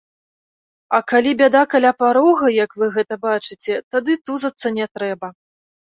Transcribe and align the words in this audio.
А 0.97 0.99
калі 1.11 1.31
бяда 1.41 1.59
каля 1.73 1.91
парога, 2.01 2.47
як 2.65 2.71
вы 2.79 2.85
гэта 2.95 3.13
бачыце, 3.27 3.73
тады 3.97 4.11
тузацца 4.31 4.67
не 4.79 4.85
трэба. 4.97 5.27